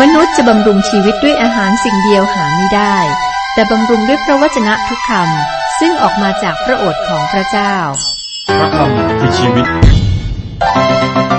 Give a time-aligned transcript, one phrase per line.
[0.00, 2.96] มนุษย์จะบำรุงชีวิตด้วยอาหารสิ่งเดียวหาไม่ได้
[3.54, 7.74] แต่บำรุงด้วยพระวจนะทุกคำซึ่งออกมาจากพระโอษฐ์ของพระเจ้า
[8.58, 9.66] พระคำคือชีวิต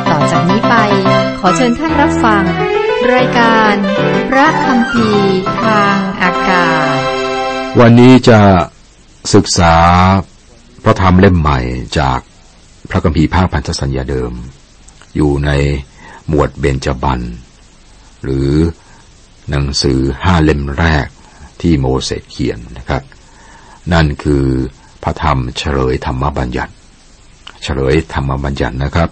[0.09, 0.75] ต่อจากนี้ไป
[1.39, 2.43] ขอเชิญท่านรับฟัง
[3.13, 3.73] รายการ
[4.29, 6.97] พระคำพีร์ทางอากาศ
[7.79, 8.39] วันนี้จะ
[9.33, 9.75] ศึกษา
[10.83, 11.59] พระธรรมเล่มใหม่
[11.99, 12.19] จาก
[12.89, 14.33] พระคัมภีร์ภาคพันธสัญญาเดิม
[15.15, 15.49] อยู่ใน
[16.27, 17.21] หมวดเบญจบัน
[18.23, 18.49] หรือ
[19.49, 21.05] หนังสือห้าเล่มแรก
[21.61, 23.03] ที่โมเสสเขียนนะครับ
[23.93, 24.45] นั่นคือ
[25.03, 26.73] พระธรรมเฉลยธรรมบัญญัติ
[27.63, 29.09] เฉลยธรรมบัญญัตินะครับ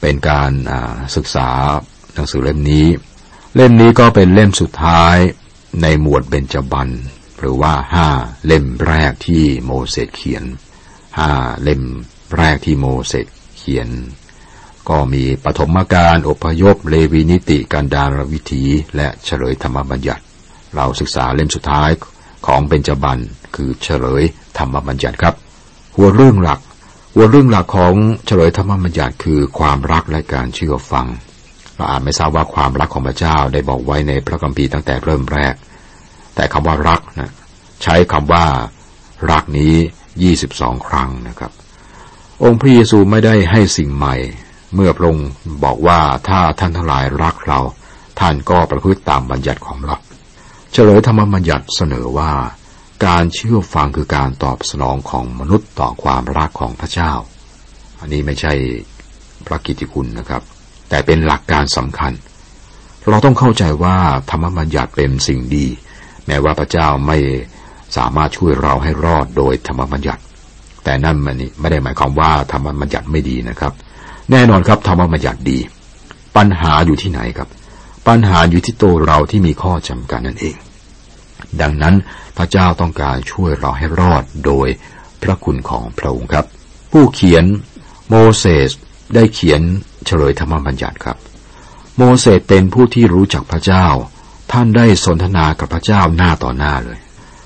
[0.00, 0.52] เป็นการ
[1.16, 1.48] ศึกษา
[2.14, 2.86] หนังสือเล่มนี้
[3.54, 5.16] เล่มนี้ก็เป็นเล่มสุดท้าย
[5.82, 6.88] ในหมวดเบญจบัน
[7.38, 8.08] หรือว่าห้า
[8.46, 10.44] เล่มแรกที่โมเสสเขียน
[11.18, 11.30] ห้า
[11.62, 11.82] เล่ม
[12.36, 13.26] แรกที่โมเสส
[13.58, 13.88] เขียน
[14.88, 18.64] ก็มีปฐมกาลอพยพเลวีนิติการดารวิถี
[18.96, 20.22] และเฉลยธรรมบัญญัติ
[20.76, 21.90] เราศึกษาเล่มสุดท้าย
[22.46, 23.18] ของเบญจบัน
[23.56, 24.22] คือเฉลย
[24.58, 25.34] ธรรมบัญญัติครับ
[25.96, 26.60] หัวเรื่องหลัก
[27.14, 27.94] หัวเรื่องหลักของ
[28.26, 31.06] เฉลยธรรมบัญญัติคือความรักและการเชื่อฟัง
[31.76, 35.54] เราอาจไม่ทราบว่าความรักของพระเจ้าได้บอกไว้ในพระคัมภีร์ตั้งแต่เริ่มแรก
[36.34, 37.32] แต่คำว่ารักนะ
[37.82, 38.46] ใช้คำว่า
[39.30, 39.74] รักนี้
[40.22, 41.52] ยี่สิบสองครั้งนะครับ
[42.44, 44.16] องค์พระเยซูไม่ได้ให้สิ่งใหม่
[44.74, 45.28] เมื่อพระองค์
[45.64, 47.60] บอกว่าถ้าท่านทั้งหลายรักเรา
[48.20, 49.96] ท่านก็ประพฤติตามบัญญัติของเรา
[50.72, 52.30] เฉลยธรรมบัญญัติเสนอว่า
[53.06, 57.12] การเชื่อฟังคือการตอบสนองของมนุษย์ต่อความรักของพระเจ้า
[58.00, 58.52] อันนี้ไม่ใช่
[59.46, 60.42] พระกิติคุณนะครับ
[60.88, 62.12] แต่เป็นหลักการสำคัญ
[63.10, 63.96] เราต้องเข้าใจว่า
[64.30, 65.66] ธรรมบัญญัติเป็นสิ่งดี
[66.26, 67.18] แม้ว่าพระเจ้าไม่
[67.96, 70.22] สามารถช่วยเราให้รอดโดยธรรมบัญญัติ
[70.84, 73.72] แต่นั่นมันไม่ได้หมายความว่าธรรมบัญญัติไม่ดีนะครับ
[74.30, 75.58] แน่นอนครับธรรมบัญญัติดี
[76.36, 77.48] ปัญหาอยู่ที่ไหนครับ
[78.08, 80.56] ปัญหาอยู่ที่ตัวเราที่มีข้อจำกัดนั่นเอง
[81.60, 81.94] ดังนั้น
[82.36, 84.68] พระเจ้าต้องการช่วยเราให้รอดโดย
[85.22, 86.46] พระคุณของพระองค์ครับ
[86.92, 87.44] ผู้เขียน
[88.08, 88.70] โมเสส
[89.14, 89.60] ได้เขียน
[90.06, 91.16] เฉลยธรรมบัญญัติครับ
[91.96, 93.86] โมเสสเป็นผู้ที่รู้จักพระเจ้า
[94.52, 96.98] ท่านได้สนทนากับพระเจ้าหน้าต่อหน้าเลย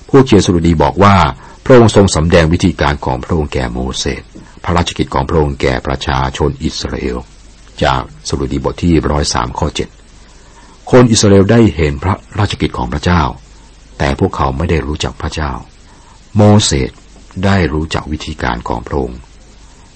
[0.09, 1.15] ผู้เขียนสุรดีบอกว่า
[1.65, 4.23] พระองค์ทรงสำแดงวิธีการของพระองค์แก่โมเสส
[4.63, 7.17] พระราชกิจของพระองค์แก่ประชาชนอิสราเอล
[7.83, 9.89] จากสรุดีบทที่ร้อยสามข้อเจ็ด
[10.91, 13.21] คนอิสราเอลได้เห็นพระราชกิจของพระเจ้า
[13.97, 15.51] แต่พวกเขาไม่ได้รู้จักพระเจ้า
[16.35, 16.91] โมเสส
[17.45, 19.19] ได้รู้จักวิธีการของพระองค์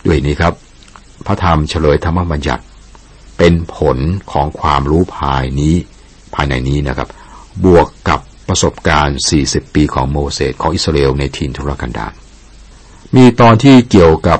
[0.05, 0.53] ด้วยนี้ครับ
[1.25, 2.63] พระธรรมเฉลยธรรมบัญญัติ
[3.37, 3.97] เป็นผล
[4.31, 5.75] ของความรู้ภายนี้
[6.33, 7.09] ภายในนี้นะครับ
[7.65, 9.17] บวกกับประสบการณ์
[9.47, 12.13] 40 ปีของโมเสสของอิสราเอลในทินทุรกันดาร
[13.15, 14.39] มีตอนที่เกี่ยวกับ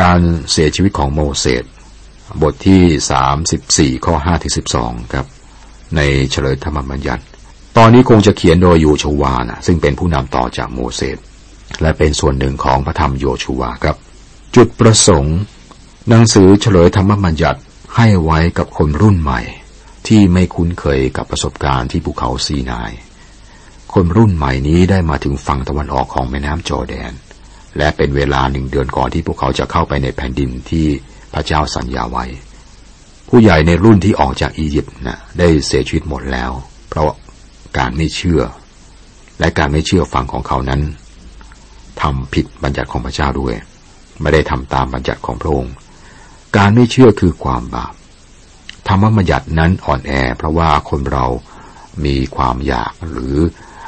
[0.00, 0.20] การ
[0.50, 1.64] เสียชีวิตของโมเสส
[2.42, 5.26] บทที่ 34 ข้อ5ถึง12 ครับ
[5.96, 7.22] ในเฉลยธรรมบัญญัติ
[7.76, 11.18] ตอนนี้คงจะเขียนโดยโยชวานะซึ่งเป็นผู้นำต่อจากโมเสส
[11.82, 13.96] และเป็นส่วนหนึ่งของพระธรรมโยชูวาครับ
[14.56, 15.38] จุดประสงค์
[16.08, 17.60] หนังสือเฉลยธรรมบัญญัติ
[17.96, 19.40] ให้ไว้กับคนรุ่นใหม่
[20.08, 22.92] ที่ไม่คุ้นเคยกับประสบการณ์ที่ภูเขาซีนาย
[23.94, 27.12] คนรุ่นใหม่นี้ได้มาถึงฝั่งตะวันออกของแม่น้ำจอแดน
[27.78, 30.86] และเป็นเวลาหนึ่งเดือนก่อนที่พวกเขาจะเข้าไปในแผ่นดินที่
[31.34, 32.24] พระเจ้าสัญญาไว้
[33.28, 36.50] ผู้ใหญ่ในรุ่นที่ออกจากอียิปต์นะได้เสียชีวิตหมดแล้ว
[36.88, 37.10] เพราะ
[37.78, 38.42] การไม่เชื่อ
[39.38, 40.80] และการไม่เชื่อฟังของเขานั้น
[42.00, 43.54] ทำผิดบัญญัติของพระเจ้าด้วย
[44.20, 45.74] ไม่ได้ทำตามบัญญัติของพระองค์
[46.56, 47.94] การไม่เชื่อคือความบาป
[48.88, 51.26] ธรรมบัญญัตินั้นอ่อนแอ เพราะว่าคนเรา
[52.04, 53.36] มีความอยากหรือ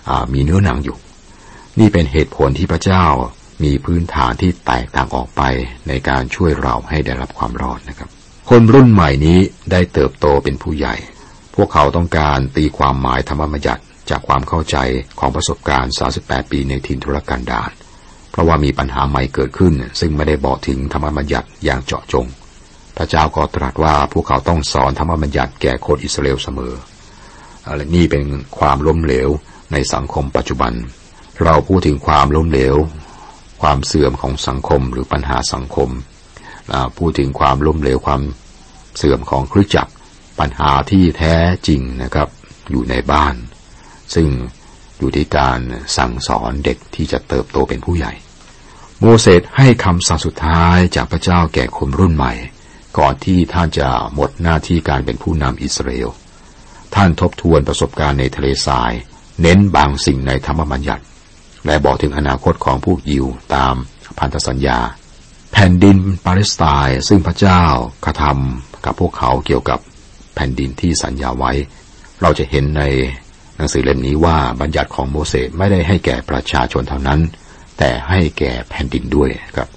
[0.09, 0.97] อมีเนื้อหนังอยู่
[1.79, 3.05] นี่เป็นเหตุผลที่พระเจ้า
[3.65, 5.43] มีพื้นฐานที่แตกต่างออกไป
[5.89, 8.09] ในการช่วยเราให้ได้รับความรอดนะครับ
[8.51, 9.39] คนรุ่นใหม่นี้
[9.73, 10.95] ได้เติบโตเป็นผู้ใหญ่
[11.55, 14.77] พวกเขาต้องการตีความหมายธรรมบัญญัติจากความเข้าใจ
[15.19, 17.71] ของประสบการณ์ 38 ปีในทินทุรกันดาร
[18.31, 22.27] เพราะว่ามีปัญหาใหม่เกิดขึ้น ซึ่งไม่ได้บอกถึงธรรมบัญญัติอย่างเจาะจง
[22.97, 26.73] พระเจ้าก็ตรัสว่าพวกเขาต้องสอนธรรมบัญญัติแก่คนอิสราเอลเสมอ
[27.67, 28.25] อะไรนี่เป็น
[28.59, 29.29] ความล้มเหลว
[29.73, 30.73] ในสังคมปัจจุบัน
[31.45, 32.77] เราพูดถึงความล้มเหลว
[33.63, 35.91] ความเสื่อมของสังคมหรือปัญหาสังคม
[36.99, 38.23] พูดถึงความล้มเหลวความ
[38.97, 39.93] เสื่อมของคริสตจักร
[40.39, 41.35] ปัญหาที่แท้
[41.69, 42.29] จริงนะครับ
[42.71, 43.35] อยู่ในบ้าน
[44.15, 44.29] ซึ่ง
[44.99, 45.61] อยู่ที่การ
[45.97, 48.13] สั่งสอนเด็กที่จะเติบโตเป็นผู้ใหญ่
[49.01, 52.33] โมเสสให้คำสั่งสุดท้ายจากพระเจ้าแก่คนรุ่นใหม่
[52.99, 56.11] ก่อนที่ท่านจะหมดหน้าที่การเป็นผู้นำอิสราเอล
[56.95, 58.93] ท่านทบทวนประสบการณ์ในทะเลทราย
[59.43, 61.05] เน้นบางสิ่งในธรรมบัญญัติ
[61.67, 63.75] และบอกถึงอนาคตของผู้ยิวตาม
[64.19, 64.79] พันธสัญญา
[65.53, 67.63] แผ่นดินปาเลสไตน์ซึ่งพระเจ้า
[68.05, 69.79] กระทำกับพวกเขาเกี่ยวกับ
[70.35, 71.53] แผ่นดินที่สัญญาไว้
[72.23, 72.83] เราจะเห็นใน
[73.57, 77.21] หนังสือเล่มนี้ว่าบัญญัติของโมเสสไม่ได้ให้แก่ประชาชนเท่านั้น
[77.79, 79.69] แต่ให้แก่แผ่นดินด้วยครับ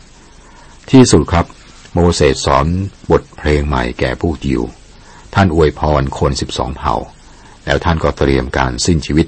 [0.92, 1.45] ที่สุดครับ
[1.94, 2.66] โมเสสสอน
[3.12, 4.62] บทเพลงใหม่แก่ผู้ยิว
[5.36, 6.95] ท่านอวยพรคนสิบสองเผ่า
[7.66, 9.28] แล้วท่านก็เตรียมการสิ้นชีวิต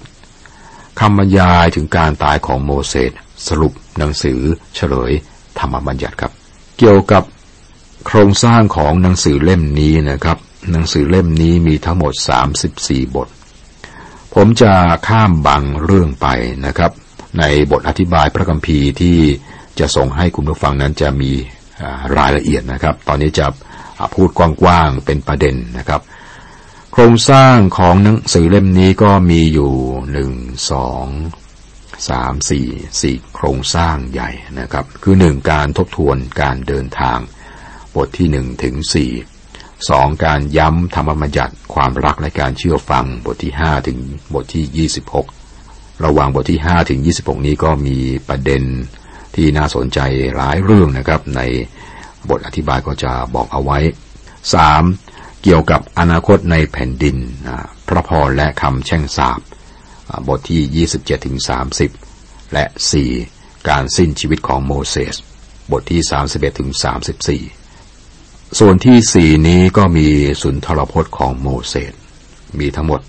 [0.99, 3.11] คำบรรยายถึงการตายของโมเสส
[3.47, 4.39] สรุปหนังสือ
[4.75, 5.11] เฉลย
[5.59, 6.31] ธรรมบัญญัติครับ
[6.77, 7.23] เกี่ยวกับ
[8.05, 10.37] โครงสร้างของหนังสือเล่มนี้นะครับ
[10.71, 12.13] หนังสือเล่มนี้มีทั้งหมด
[12.65, 13.27] 34 บท
[14.35, 14.73] ผมจะ
[15.07, 16.27] ข้ามบางเรื่องไป
[16.65, 16.91] นะครับ
[17.39, 19.17] ในบทอธิบายพระคัมภีร์ที่
[19.79, 21.31] จะส่งให้คุณผู้ฟังนั้นจะมี
[22.17, 23.45] รายละเอียดนะครับ ตอนนี้จะ
[24.15, 26.01] พูดกว้างๆเป็นประเด็นนะครับ
[26.93, 29.73] โครงสร้างของหนังสือเล่มนี้ก็มีอยู่
[30.11, 30.31] หนึ่ง
[30.71, 31.05] สอง
[32.09, 32.67] สามสี่
[33.01, 37.19] สี่โครงสร้างใหญ่นะครับ คือหนึ่งการทบทวนการเดินทาง
[37.95, 39.11] บทที่หนึ่งถึงสี่
[39.89, 43.97] สองการย้ำธรรมบัญญัติความรักและการเชื่อฟังบทที่ห้าถึง
[44.33, 45.27] บทที่ยี่สิบหก
[46.05, 47.97] ระหว่างบทที่ห้าถึงยี่สิบหกนี้ก็มี
[48.27, 48.63] ประเด็น
[49.35, 49.99] ที่น่าสนใจ
[50.35, 51.41] หลายเรื่องนะครับ ใน
[52.29, 53.79] บทอธิบายก็จะบอกเอาไว้
[54.53, 54.83] สาม
[55.43, 57.17] เกี่ยวกับอนาคตในแผ่นดิน
[57.87, 59.39] พระพรและคำแช่งสาบ
[60.27, 61.37] บทที่ 27ถึง
[61.95, 62.65] 30 และ
[63.15, 65.15] 4 การสิ้นชีวิตของโมเสส
[65.71, 66.01] บทที่
[66.31, 66.71] 31ถึง
[67.83, 70.07] 34 ส่วนที่ 4 นี้ก็มี
[70.41, 71.93] สุนทรพจน์ของโมเสส
[72.59, 73.01] มีทั้งหมด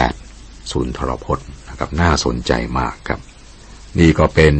[0.00, 3.20] 8 สุนทรพจน์นะครับน่าสนใจมากครับ
[3.98, 4.54] นี่ก็เป็น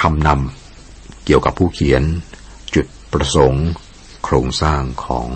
[0.00, 2.02] คำนำเกี่ยวกับผู้เขียน
[2.74, 3.66] จุดประสงค์
[4.24, 5.28] โครงสร้างของ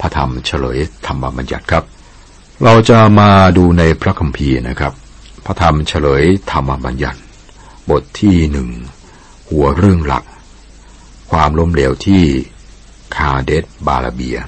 [0.00, 1.84] พระธรรมเฉลยธรรมบัญญัติครับ
[2.64, 4.92] เราจะมาดูในพระคัมภีร์นะครับ
[5.44, 7.20] พระธรรมเฉลยธรรมบัญญัติ
[7.90, 8.68] บทที่หนึ่ง
[9.48, 10.24] หัวเรื่องหลัก
[11.30, 12.22] ความล้มเหลวที่
[13.16, 14.38] คาเดสบาลาเบีย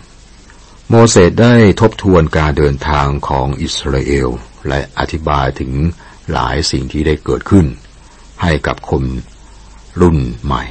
[0.88, 4.29] โมเสสได้ทบทวนการเดินทางของอิสราเอล
[4.69, 5.73] และอธิบายถึง
[6.32, 7.67] หลายสิ่งที่ได้เกิดขึ้น
[8.43, 9.05] ให้กับคน
[10.00, 10.62] รุ่นใหม่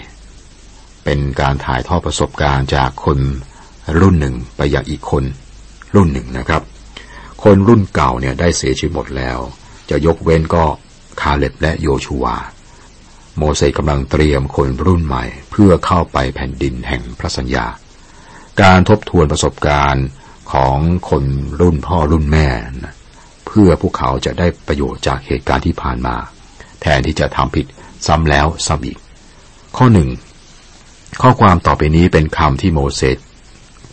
[1.04, 3.20] เป็นการถ่ายทอดประสบการณ์จากคน
[4.00, 5.24] รุ่นหนึ่งไปยังอีกคน
[5.96, 6.62] รุ่นหนึ่งนะครับ
[7.44, 9.38] คนรุ่นเก่าเนี่ยได้เสียชีวิตหมดแล้ว
[9.90, 10.66] จะยกเว้นก็
[11.22, 12.38] คาเล็บและโยชูวา
[13.38, 17.66] โมเสสกำลังเตรียมคนรุ่นใหม่ เพื่อเข้าไปแผ่นดินแห่งพระสัญญา
[18.62, 20.06] การทบทวนประสบการณ์
[20.54, 20.78] ของ
[21.10, 21.24] คน
[21.62, 22.48] รุ่นพ่อรุ่นแม่
[22.84, 22.94] นะ
[23.48, 26.16] เพื่อพวกเขาจะได้ประโยชน์จากเหตุการณ์ที่ผ่านมา
[26.82, 27.66] แทนที่จะทำผิด
[28.08, 28.98] ซ้ำแล้วซ้ำอีก
[29.78, 30.10] ข้อหนึ่ง
[31.22, 33.18] ข้อความต่อไปนี้เป็นคำที่โมเสส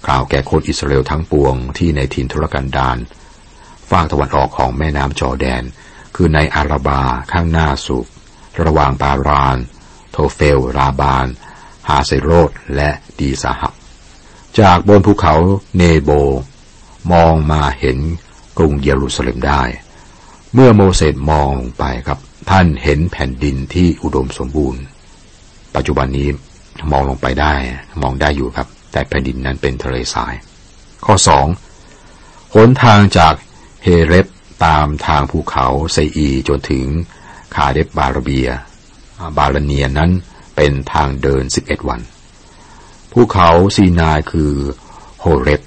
[0.06, 2.98] กล่าวแก่คนอิสราเอลทั้งปวงที่ในถิ่นทุรกันดาร
[3.90, 5.62] ฝากตะวันออกของแม่น้ำจอแดน
[6.16, 7.02] คือในอาราบา
[7.32, 8.06] ข้างหน้าสุก
[8.64, 9.58] ระหว่างปาราน
[10.10, 11.26] โทเฟล ราบาน
[11.88, 13.72] ฮาเซโรดและดีสหับ
[14.60, 15.34] จากบนภูเขา
[15.76, 16.10] เนโบ
[17.12, 17.98] มองมาเห็น
[18.58, 19.62] กรุงเยรูซาเล็มได้
[20.54, 22.18] เมื่อโมเสสมองไปครับ
[22.50, 24.82] ท่านเห็นแผ่นดินที่อุดมสมบูรณ์
[25.74, 26.28] ปัจจุบันนี้
[26.90, 27.54] มองลงไปได้
[28.02, 30.34] มองได้อยู่ครับ แต่แผ่นดินนั้นเป็นทะเลทราย
[31.04, 31.46] ข้อสอง
[32.54, 33.34] หนทางจาก
[33.84, 34.26] เฮเรบ
[34.64, 36.86] ตามทางภูเขาไซอีจนถึง
[37.54, 38.48] คาเดบบาราเบีย
[39.38, 40.10] บาลาเนียนั้น
[40.56, 42.00] เป็นทางเดินสิบเอ็ดวัน
[43.12, 44.52] ภูเขาซีนายคือ
[45.20, 45.62] โฮเรบ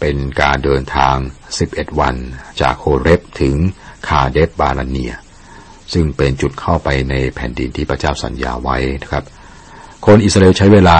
[0.00, 1.16] เป็นการเดินทาง
[1.58, 2.16] สิบเอ็ดวัน
[2.60, 3.56] จากโฮเรบถึง
[4.08, 5.12] คาเดบบาลาเนีย
[5.92, 9.24] ซึ่งเป็นจุดเข้าไปในแผ่นดินที่พระเจ้าสัญญาไว้นะครับ
[10.06, 10.98] คนอิสราเอลใช้เวลา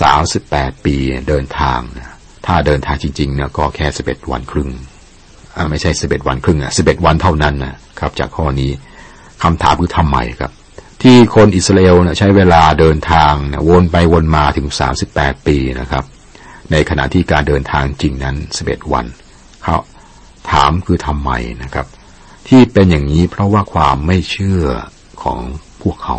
[0.00, 0.96] สาสิบแปดปี
[1.28, 1.80] เดินทาง
[2.46, 4.70] ถ้าเดินทางจริงๆเนี่ยก็แค่สิบเอ็ดวันครึ่ง
[5.70, 8.70] ไม่ใช่สิบเอ็ดวันครึ่งอะสิบเอ็ดวันเท่านั้นนะครับ จากข้อนี้
[9.42, 10.52] คำถามคือทำไมครับ
[11.02, 13.32] ที่คนอิสราเอลใช้เวลาเดินทาง
[13.68, 16.04] วนไปวนมาถึงสามสิบแปดปีนะครับ
[16.72, 19.06] ในขณะที่การเดินทางจริงนั้นสิบเอ็ดวัน
[19.62, 19.76] เขา
[20.50, 21.30] ถามคือทำไม
[21.62, 21.86] นะครับ
[22.48, 24.64] ที่เป็นอย่างนี้เพราะว่าความไม่เชื่อ
[25.22, 25.38] ของ
[25.82, 26.16] พวกเขา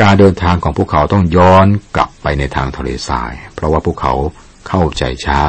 [0.00, 1.66] การเดินทางของพวกเขาต้องย้อน
[1.96, 4.14] กลับไปในทางทะเลทราย เพราะว่าพวกเขา
[4.68, 5.40] เข้าใจช้า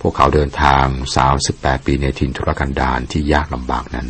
[0.00, 4.08] พวกเขาเดินทางสาวสิบแปดปีในถิ่นทุรกันดารที่ยากลำบากนั้น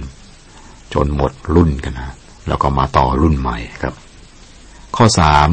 [0.94, 2.14] จนหมดรุ่นกันนะ
[2.48, 3.94] แล้วก็มาต่อรุ่นใหม่ครับ
[4.96, 5.48] ข้อสาม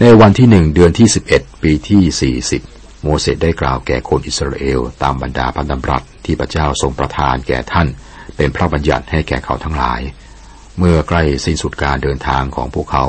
[0.00, 2.62] ในวันที่หนึ่งเดือนที่สิบเอ็ดปีที่สี่สิบ
[3.02, 7.88] โมเสสได้กล่าวแก่คนอิสราเอล ตามบรรดาพันธบัตรที่พระเจ้าทรงประทานแก่ท่าน
[8.36, 10.00] เป็นพระบัญญัติให้แก่เขาทั้งหลาย
[10.78, 13.04] เมื่อใกล้สิ้นสุดการเดินทางของพวกเขา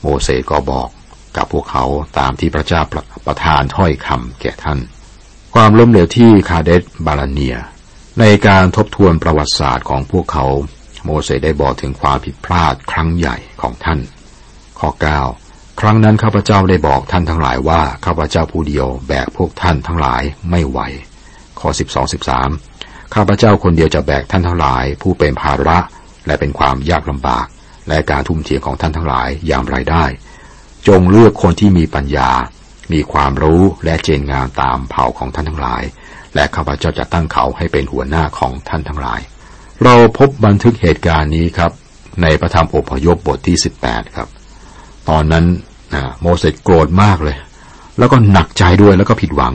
[0.00, 0.88] โมเสสก็บอก
[1.36, 1.84] กับพวกเขา
[2.18, 2.80] ตามที่พระเจ้า
[3.26, 4.78] ประทานถ้อยคำแก่ท่าน
[5.54, 7.56] ความล้มเหลวที่คาเดสบาลเนีย
[8.20, 10.46] ในการทบทวนประวัติศาสตร์ของพวกเขา
[11.04, 14.00] โมเสสได้บอกถึงความผิดพลาดครั้งใหญ่ของท่าน
[14.78, 14.90] ข้อ
[15.34, 20.80] 9 ครั้งนั้นข้าพเจ้าได้บอกท่านทั้งหลายว่าข้าพเจ้าผู้เดียวแบกพวกท่านทั้งหลายไม่ไหว
[21.60, 22.12] ข้อ 12
[22.44, 25.78] 13ข้าพเจ้าคนเดียวจะแบกท่านทั้งหลาย ผู้เป็นภาระ
[26.26, 27.46] และเป็นความยากลำบาก
[27.88, 30.04] และการทุ่มเทของท่านทั้งหลายอย่างไรได้
[30.88, 32.30] จงเลือกคนที่มีปัญญา
[32.92, 35.82] มีความรู้และเจนงานตามเผ่าของท่านทั้งหลาย
[36.34, 39.20] และข้าพเจ้าจะตั้งเขาให้เป็นหัวหน้าของท่านทั้งหลาย
[39.84, 41.72] เราพบบันทึกเหตุการณ์นี้ครับ
[42.22, 44.28] ในพระธรรมอพยพบทที่ 18 ครับ
[45.08, 45.44] ตอนนั้น
[46.20, 47.36] โมเสสโกรธมากเลย
[47.98, 49.54] แล้วก็หนักใจด้วยแล้วก็ผิดหวัง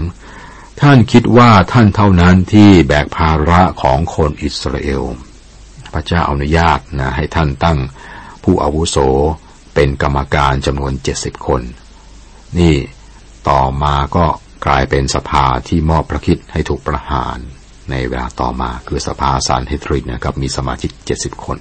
[0.81, 5.03] ท่านคิดว่าท่านเท่านั้นที่แบกภาระของคนอิสราเอล
[5.93, 7.79] พระเจ้าอนุญาตนะให้ท่านตั้ง
[8.43, 8.97] ผู้อาวุโส
[9.75, 11.61] เป็นกรรมการจำนวนเจ็ดสิบคน
[12.59, 12.75] นี่
[13.49, 14.25] ต่อมาก็
[14.65, 17.37] กลายเป็นสภาที่มอบพระคิดให้ถูกประหาร
[17.91, 21.57] ในเวลาต่อมาคือสภาสารเฮทริกนะครับมีสมาชิกเจ็ดสิบคน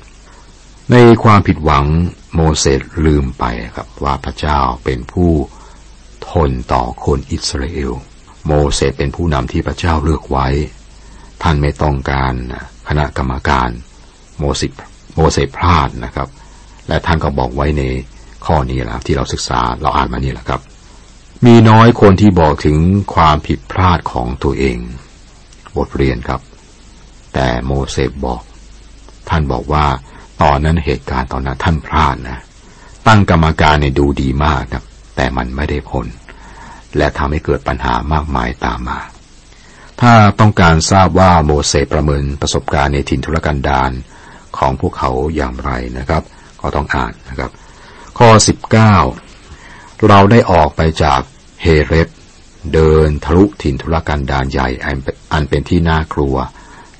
[0.90, 1.84] ในความผิดหวัง
[2.34, 3.44] โมเสสลืมไป
[3.76, 5.32] ครับว่าพระเจ้าเป็นผู้
[6.30, 7.92] ทนต่อคนอิสราเอล
[8.46, 10.49] โมเสสเป็นผู้นำที่พระเจ้าเลือกไว้
[11.42, 12.34] ท่านไม่ต้องการ
[12.88, 13.70] คณะกรรมการ
[14.40, 14.73] โมเสส
[15.16, 16.28] โมเสสพลาดนะครับ
[16.88, 17.82] และท่านก็บอกไว้ใน
[18.47, 20.61] ข้อนี้แหละที่เราศึกษาเราอ่านมานี่แหละครับ
[21.47, 22.78] มีน้อยคนที่บอกถึง
[23.14, 24.78] ความผิดพลาดของตัวเอง
[25.76, 26.40] บทเรียนครับ
[27.35, 28.42] แต่โมเสสบอก
[29.28, 29.87] ท่านบอกว่า
[30.42, 32.38] ตอนนั้นเหตุการณ์ตอนนั้นท่านพลาดนะ
[33.06, 34.85] ตั้งกรรมการในดูดีมากนะ
[35.16, 36.06] แต่มันไม่ได้ผล
[36.97, 39.00] และทำให้เกิดปัญหามากมายตามมา
[40.00, 43.90] ถ้าต้องการทราบว่าโมเสสประเมินประสบการณ์ในถิ่นทุรกันดาร
[44.59, 46.23] ของพวกเขาอย่างไรนะครับ
[46.61, 47.50] ก็ต้องอ่านนะครับ
[48.19, 48.28] ข้อ
[49.19, 51.21] 19 เราได้ออกไปจาก
[51.62, 52.09] เฮเรส
[52.75, 54.69] เดินทะลุถิ่นทุรกันดารใหญ่
[55.33, 56.37] อันเป็นที่น่ากลัว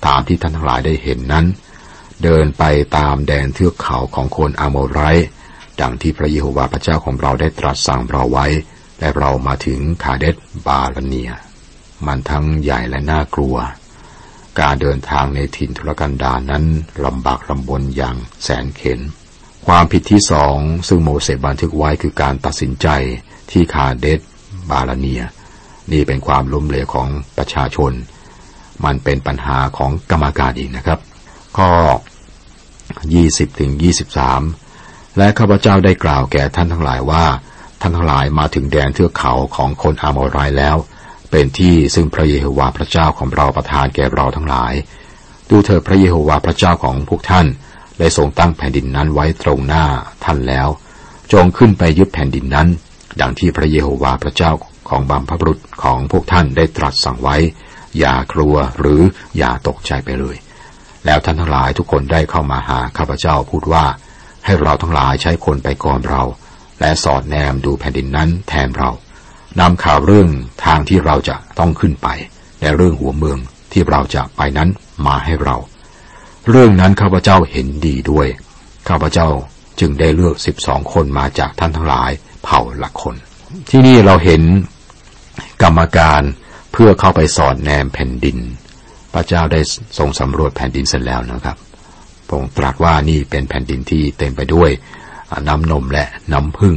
[0.07, 1.47] ตามที่ท่านทั้งหลายได้เห็นนั้น
[2.23, 2.64] เดินไป
[2.97, 5.00] ตามแดนเทือกเขาของคนอาโมไร
[5.80, 8.47] ดังที่พระเยโฮวาห์พระเจ้าของเราได้ตรัสสั่งเราไว้
[8.99, 11.33] และเรามาถึงคาเดสบาลเนีย
[12.07, 13.57] มันทั้งใหญ่และน่ากลัว
[14.60, 16.64] การเดินทางในถิ่นทุรกันดารนั้น
[17.06, 19.00] ลำบากลำบนอย่างแสนเข็น
[19.66, 20.56] ความผิดที่สอง
[20.88, 22.88] ซึ่งโมเสสบันทึกไว้คือการตัดสินใจ
[23.50, 24.20] ที่คาเดส
[24.70, 25.22] บาลเนีย
[25.92, 27.92] นี่เป็นความล้มเหลวของประชาชน
[28.84, 30.98] มันเป็นปัญหาของกรรมการอีกนะครับ
[31.58, 31.70] ข้อ
[32.84, 33.70] 20ถึง
[34.44, 37.24] 23 และข้าพเจ้าได้กล่าวแก่ท่านทั้งหลายว่า
[37.80, 40.76] ท่านทั้งหลายมาถึงแดนเทือกเขาของคนอามอรายแล้ว
[41.30, 44.75] เป็นที่ซึ่งพระเยโฮวาห์พระเจ้าของเราประทานแก่เราทั้งหลาย
[45.50, 47.46] ดูเถิดพระเยโฮวาห์พระเจ้าของพวกท่าน
[47.99, 49.84] ได้ทรงตั้งแผ่นดินนั้นไว้ตรงหน้า
[50.25, 50.68] ท่านแล้ว
[51.32, 52.68] จงขึ้นไปยึดแผ่นดินนั้น
[53.20, 54.52] ดังที่พระเยโฮวาห์พระเจ้า
[54.88, 57.37] ของบัมพบุรุษของพวกท่านได้ตรัสสั่งไว้
[57.99, 59.02] อย่ากลัวหรือ
[59.38, 60.37] อย่าตกใจไปเลย
[61.06, 63.84] แล้วท่านทั้งหลายทุกคนได้เข้ามาหาข้าพเจ้าพูดว่า
[64.44, 66.22] ให้เราทั้งหลายใช้คนไปก่อนเรา
[66.80, 68.90] และสอดแนมดูแผ่นดินนั้นแทนเรา
[69.61, 70.28] นำข่าวเรื่อง
[70.64, 72.09] ทางที่เราจะต้องขึ้นไป
[72.61, 73.38] และเรื่องหัวเมือง
[73.73, 74.69] ที่เราจะไปนั้น
[75.07, 75.57] มาให้เรา
[76.50, 78.26] เรื่องนั้นข้าพเจ้าเห็นดีด้วย
[78.88, 79.28] ข้าพเจ้า
[79.80, 82.11] จึงได้เลือกสิบสองคนมาจากท่านทั้งหลาย
[82.45, 83.14] เผ่าละคน
[83.71, 84.42] ที่นี่เราเห็น
[85.62, 86.23] กรรมการ
[86.73, 88.38] เพื่อเข้าไปสอดแนมแผ่นดิน
[89.14, 89.61] พระเจ้าได้
[89.99, 91.57] ทรงสำรวจแผ่นดินเสร็จแล้วนะครับ
[92.26, 94.71] พระองค์ตรัสว่านี่เป็นแผ่นดินที่เต็มไปด้วย
[95.49, 96.76] น้ำนมและน้ำพึ่ง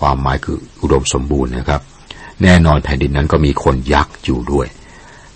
[0.00, 1.82] ความหมายคืออุดมสมบูรณ์นะครับ
[2.42, 4.66] แน่นอนแผ่นดินนั้นก็มีคนยักษ์อยู่ด้วย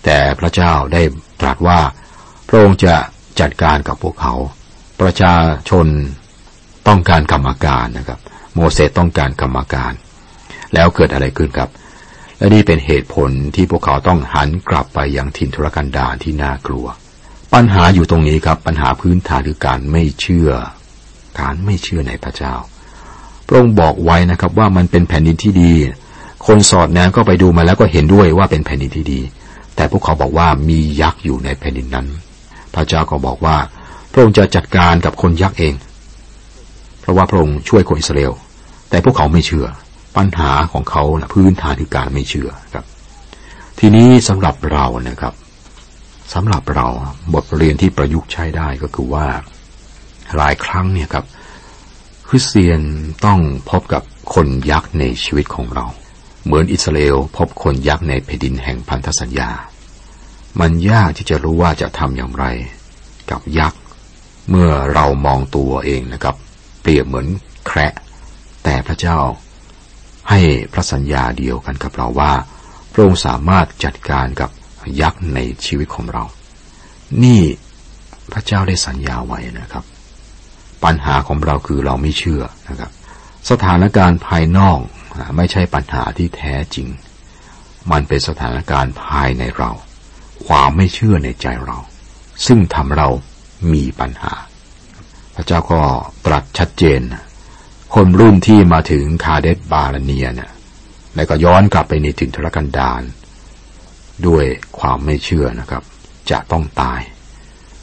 [0.05, 1.01] แต่พระเจ้าได้
[1.41, 1.79] ตรัสว่า
[2.47, 2.95] พระองค์จะ
[3.39, 4.33] จัดการกับพวกเขา
[5.01, 5.33] ประชา
[5.69, 5.87] ชน
[6.87, 8.19] ต้องการกรรมการนะครับ
[8.55, 9.93] โมเสสต้องการกรรมการ
[10.73, 11.69] แล้วเกิดอะไรขึ้นครับ
[12.37, 16.85] และนี่เป็นเหตุผลที่พวกเขาต้องหันกลับไปยังถิ่นทุรกันดารที่น่ากลัว
[17.53, 20.49] ปัญหาอยู่ตรงนี้ครับ ปัญหาพื้นฐานคือการไม่เชื่อ
[21.39, 22.53] การไม่เชื่อในพระเจ้า
[23.47, 25.73] พระองค์บอกไว้นะครับว่ามันเป็นแผ่นดินที่ดี
[26.47, 29.21] คนสอดแนมก็ไปดูมาแล้วก็เห็นด้วยว่าเป็นแผ่นดินที่ดี
[29.75, 32.07] แต่พวกเขาบอกว่ามียักษ์อยู่ในแผ่นดินนั้น
[32.73, 33.57] พระเจ้าก็บอกว่า
[34.11, 35.73] พระองค์จะจัดการกับคนยักษ์เอง
[37.01, 38.33] เพราะว่าพระองค์ช่วยคนอิสราเอล
[38.89, 39.67] แต่พวกเขาไม่เชื่อ
[40.17, 42.85] ปัญหาของเขานะพื้นฐานคือการไม่เชื่อครับ
[43.79, 45.33] ทีนี้สำหรับเรานะครับ
[46.33, 46.87] สำหรับเรา
[47.33, 49.27] บทเรียนที่ประยุกต์ใช้ได้ก็คือว่า
[50.37, 51.25] หลายครั้งเนี่ยครับ
[52.27, 52.81] คริสเตียน
[53.25, 55.85] ต้องพบกับคนยักษ์ในชีวิตของเรา
[56.45, 59.49] เหมือนอิสราเอลพบคนยักษ์ในแผ่นดินแห่งพันธสัญญา
[60.59, 62.45] มันยากที่จะรู้ว่าจะทำอย่างไร
[63.31, 63.79] กับยักษ์
[64.49, 66.35] เมื่อเรามองตัวเองนะครับ
[66.81, 67.27] เปรียบเหมือน
[67.65, 67.93] แคระ
[68.63, 69.17] แต่พระเจ้า
[70.29, 70.39] ให้
[70.73, 72.33] พระสัญญาเดียวกันกับเราว่า
[72.91, 74.49] พระองค์สามารถจัดการกับ
[75.01, 76.23] ยักษ์ในชีวิตของเรา
[77.23, 77.41] นี่
[78.33, 79.83] พระเจ้าได้สัญญาไว้นะครับ
[80.83, 82.91] ปัญหาของเราคือเราไม่เชื่อนะครับ
[83.49, 84.79] สถานการณ์ภายนอก
[85.37, 86.87] ไม่ใช่ปัญหาที่แท้จริง
[87.91, 89.71] มันเป็นสถานการณ์ภายในเรา
[90.47, 91.77] ความไม่เชื่อในใจเรา
[92.45, 93.09] ซึ่งทำเรา
[93.73, 94.33] มีปัญหา
[95.35, 95.81] พระเจ้าก็
[96.25, 97.01] ตรัสชัดเจน
[97.95, 100.51] คนรุ่นที่มาถึงคาเดสบาลเนียเนี่ย
[101.15, 103.01] แล้วก็ย้อนกลับไปในถิ่นทุรกันดาร
[104.27, 104.45] ด้วย
[104.79, 105.83] ความไม่เชื่อนะครับ
[106.31, 107.01] จะต้องตาย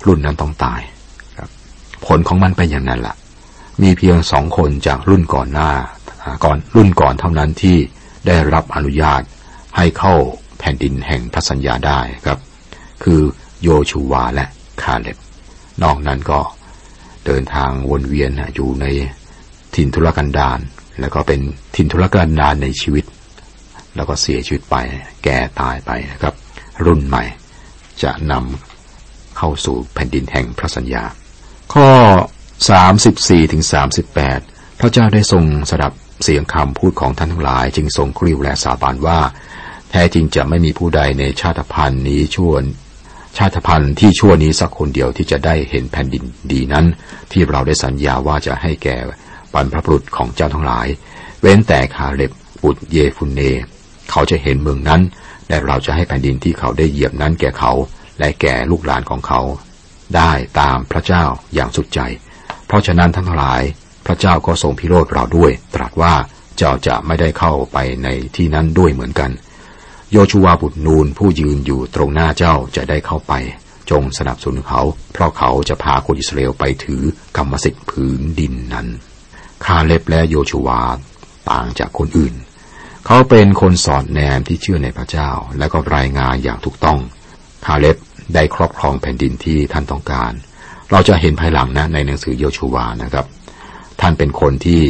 [0.07, 0.81] รุ่นนั้นต้องตาย
[1.39, 1.51] ครับ
[2.07, 3.17] ผลของมันเป็นอย่างนั้นละ่ะ
[3.83, 5.71] มีเพียงสองคนจากรุ่นก่อนหน้า
[6.45, 7.77] ก่อนรุ่นก่อนเท่านั้นที่
[8.27, 9.23] ได้รับอนุญาต
[9.77, 10.15] ให้เข้า
[10.59, 12.39] แผ่นดินแห่งพระสัญญาได้ครับ
[13.05, 13.21] คือ
[13.63, 14.47] โยชูวาและ
[14.83, 15.17] คาเล็บ
[15.83, 16.41] นอกนั้นก็
[17.27, 18.87] เดินทางวนเวียนอยู่ใน
[19.75, 20.59] ถิ่นทุรกันดาร
[21.01, 21.41] แล้วก็เป็น
[21.77, 23.05] ถิ่นทุรกันดารในชีวิต
[23.97, 24.77] แล้วก็เสียชีวิตไป
[25.25, 26.35] แก่ตายไปนะครับ
[26.87, 27.25] รุ่นใหม่
[28.03, 31.05] จะนำเข้าสู่แผ่นดินแห่งพระสัญญา
[31.75, 31.89] ข้อ
[32.69, 33.63] 34ถึง
[34.21, 39.21] 38 พระเจ้าได้ทรงสดับ เสียงคำพูดของท่านทั้งหลาย จึงทรงกริ้วและสาบานว่า
[39.91, 42.55] แท้จริงจะไม่มีผู้ใดในชาติพันธุ์นี้ชั่ว
[43.39, 46.87] ชาติพันธุ์ที่ชั่วนี้สักคนเดียวที่จะได้เห็นแผ่นดินดีนั้น
[47.33, 48.97] ที่เราได้สัญญาว่าจะให้แก่
[49.55, 50.87] บรรพบุรุษของเจ้าทั้งหลาย
[51.41, 52.33] เว้นแต่คาเล็บ
[52.63, 53.41] บุตรเยฟุนเน
[54.11, 55.03] เขาจะเห็นเมืองนั้น
[55.49, 57.73] และเราจะให้แผ่นดินที่เขาได้เหยียบนั้นแก่เขา
[58.19, 59.41] และแก่ลูกหลานของเขา
[60.17, 62.01] ได้ตามพระเจ้าอย่างสุดใจ
[62.67, 63.63] เพราะฉะนั้นทั้งหลาย
[64.09, 66.15] พระเจ้าก็ทรงพิโรธเราด้วย ตรัสว่า
[66.57, 69.31] เจ้าจะไม่ได้เข้าไปในที่นั้นด้วยเหมือนกัน
[70.13, 73.33] โยชูวาบุตรนูนผู้ยืนอยู่ตรงหน้าเจ้าจะได้เข้าไป
[73.91, 74.81] จงสนับสนุนเขา
[75.13, 77.03] เพราะเขาจะพาคนอิสราเอลไปถือ
[77.37, 78.87] กรรมสิทธิ์ผืนดินนั้น
[79.65, 80.81] คาเล็บและโยชูวา
[81.51, 82.35] ต่างจากคนอื่น
[83.07, 86.99] เขาเป็นคนสอดแนมที่เชื่อในพระเจ้า และก็รายงานอย่างถูกต้อง
[87.67, 87.97] คาเล็บ
[88.35, 90.33] ได้ครอบครองแผ่นดินที่ท่านต้องการ
[90.91, 93.27] เราจะเห็นภายหลังนะในหนังสือโยชูวานะครับ
[94.01, 94.83] ท่านเป็นคนที่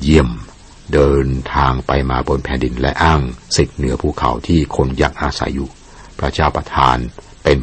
[0.00, 0.28] เยี่ยม
[0.92, 3.20] เดินทางไปมาบนแผ่นดินและอ้าง
[3.56, 5.68] สิทธิ์เหนือภูเขาที่คนยักอาศัยอยู่
[6.18, 6.96] พระเจ้าประทาน
[7.44, 7.58] เป็น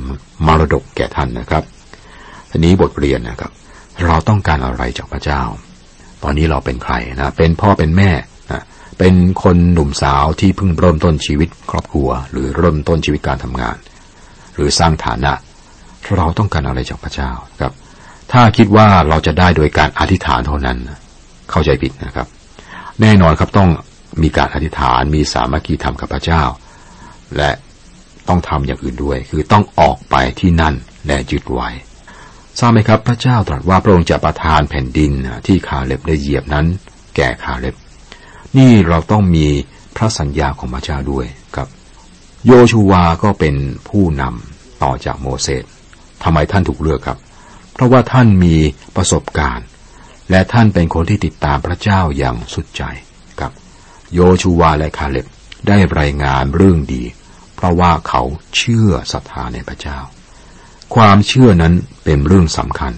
[0.45, 1.63] มรดกแก่ท่านนะครับ
[2.51, 3.51] ทีนี้บทเรียนนะครับ
[4.05, 5.41] เราต้องการอะไรจากพระเจ้า
[6.23, 8.11] ตอนนี้เราเป็นใครนะเป็นพ่อเป็นแม่
[8.51, 8.61] นะ
[8.99, 13.77] เป็นคนหนุ่มสาวที่เพิ่งเริ่มต้นชีวิตครอบครัว หรือเริ่มต้นชีวิตการทำงาน
[14.55, 15.33] หรือสร้างฐานะ
[16.15, 17.31] เราต้องการอะไรจากพระเจ้า
[17.61, 17.73] ครับ
[18.31, 20.77] ถ้าคิดว่าเราจะได้โดยการอธิษฐานเท่านั้น
[21.51, 22.27] เข้าใจผิดนะครับ
[23.01, 23.69] แน่นอนครับต้อง
[24.23, 26.43] มีการอธิษฐานมีสามัคคีธรรมกับพระเจ้า
[27.37, 27.51] และ
[28.27, 30.75] ต้องทำอย่างอื่นด้วย คือต้องออกไปที่นั่น
[31.07, 31.69] และยึดไว้
[32.59, 35.11] ทราบไหมครับพระเจ้าตรัสว่าพระองค์จะประทานแผ่นดิน
[35.47, 36.65] ที่คาเล็บได้เหยียบนั้น
[37.15, 37.75] แก่คาเล็บ
[38.57, 39.47] นี่เราต้องมี
[39.95, 41.67] พระสัญญาของพระเจ้าด้วยครับ
[42.45, 43.55] โยชูวาก็เป็น
[43.89, 45.63] ผู้นำต่อจากโมเสส
[46.23, 47.17] ทำไมท่านถูกเลือกครับ
[47.77, 48.55] เพราะว่าท่านมี
[48.95, 49.67] ประสบการณ์
[50.31, 52.83] และท่านเป็นคนที่ติดตามพระเจ้าอย่างสุดใจ
[53.41, 53.51] กับ
[54.13, 55.25] โยชูวาและคาเล็บ
[55.67, 57.03] ได้รายงานเรื่องดี
[57.55, 58.21] เพราะว่าเขา
[58.57, 59.99] เชื่อศรัทธาในพระเจ้า
[60.95, 62.93] ความเชื่อนั้นเป็นเรื่องสำคัญ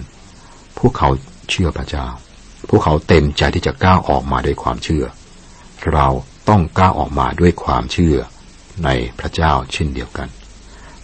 [0.78, 1.08] พวกเขา
[1.50, 2.06] เชื่อพระเจ้า
[2.68, 5.04] พวกเขาเต็มใจที่จะก้าวออกมาด้วยความเชื่อ
[5.92, 6.06] เรา
[6.48, 8.16] ต้องก้าวออกมาด้วยความเชื่อ
[8.84, 8.88] ใน
[9.18, 10.28] พระเจ้าเช่นเดียวกัน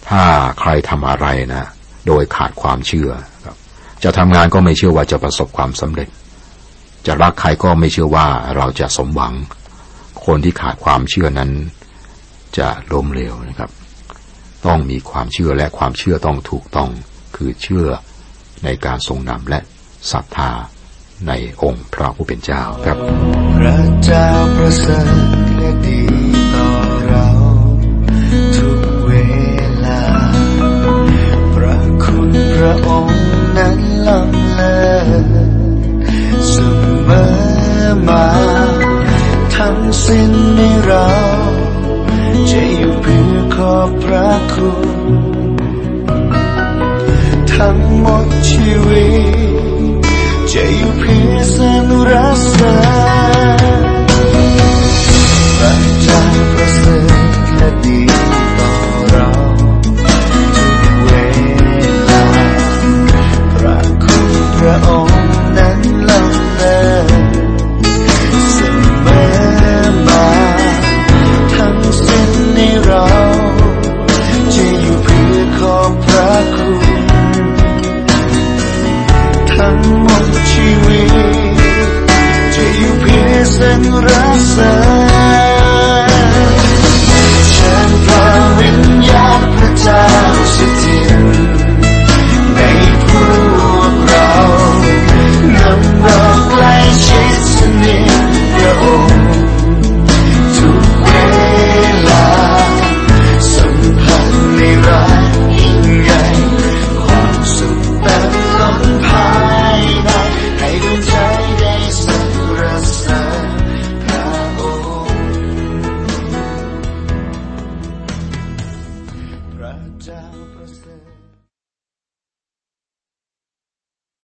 [0.09, 0.23] ถ้า
[0.61, 1.65] ใครทำอะไรนะ
[2.07, 3.11] โดยขาดความเชื่อ
[3.45, 3.57] ครับ
[4.05, 6.09] จะทำงานก็ไม่เชื่อว่าจะประสบความสำเร็จ
[7.07, 9.35] จะรักใครก็ไม่เชื่อว่าเราจะสมหวัง
[10.27, 11.51] คนที่ขาดความเชื่อนั้น
[12.59, 13.71] จะล้มเหลวนะครับ
[14.67, 16.91] ต้องมีความเชื่อและความเชื่อต้องถูกต้อง
[17.37, 17.87] คือเชื่อ
[18.65, 19.61] ในการทรงนำและ
[20.13, 20.51] ศรัทธา
[21.27, 21.33] ใน
[21.63, 22.97] องค์พระผู้เป็นเจ้าครับ
[23.57, 25.07] พระเจ้าประเสริฐ
[25.57, 26.03] และดี
[26.55, 26.69] ต่อ
[27.07, 27.27] เรา
[28.57, 29.13] ทุกเว
[29.85, 30.01] ลา
[31.55, 33.16] พระคุณพระองค์
[38.09, 38.27] มา
[39.57, 41.09] ทั้งสิ้นในเรา
[42.51, 44.89] จะอยู่เพื่อขอบพระคุณ
[47.55, 49.09] ทั้งหมดชีวิ
[50.01, 50.03] ต
[50.53, 51.57] จะอยู่เพื่อส
[51.89, 52.77] นุรักษา